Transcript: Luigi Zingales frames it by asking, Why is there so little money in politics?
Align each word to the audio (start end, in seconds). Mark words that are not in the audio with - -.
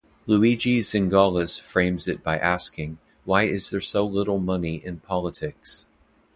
Luigi 0.25 0.79
Zingales 0.79 1.61
frames 1.61 2.07
it 2.07 2.23
by 2.23 2.35
asking, 2.39 2.97
Why 3.23 3.43
is 3.43 3.69
there 3.69 3.79
so 3.79 4.03
little 4.03 4.39
money 4.39 4.83
in 4.83 4.99
politics? 4.99 5.85